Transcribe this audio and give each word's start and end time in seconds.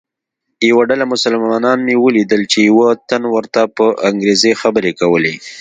یوه 0.69 0.83
ډله 0.89 1.05
مسلمانان 1.13 1.77
مې 1.87 1.95
ولیدل 2.03 2.41
چې 2.51 2.59
یوه 2.69 2.87
تن 3.09 3.23
ورته 3.35 3.61
په 3.75 3.85
انګریزي 4.09 4.53
خبرې 4.61 4.91
کولې. 4.99 5.33